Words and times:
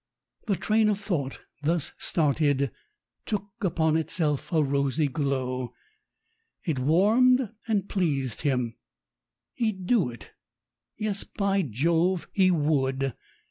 The 0.47 0.55
train 0.55 0.89
of 0.89 0.99
thought 0.99 1.41
thus 1.61 1.91
started 1.99 2.71
took 3.27 3.49
upon 3.61 3.95
itself 3.95 4.51
a 4.51 4.63
rosy 4.63 5.05
glow; 5.07 5.75
it 6.63 6.79
warmed 6.79 7.51
and 7.67 7.87
pleased 7.87 8.41
him. 8.41 8.77
He'd 9.53 9.85
do 9.85 10.09
it. 10.09 10.31
Yes, 10.97 11.23
by 11.23 11.61
Jove! 11.61 12.27
he 12.33 12.49
would. 12.49 13.13